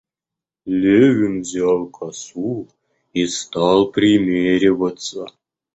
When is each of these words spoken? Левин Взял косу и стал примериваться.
Левин 0.65 1.41
Взял 1.41 1.85
косу 1.85 2.67
и 3.13 3.27
стал 3.27 3.91
примериваться. 3.91 5.27